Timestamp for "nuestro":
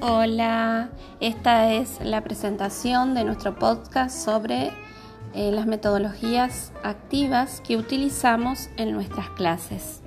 3.24-3.56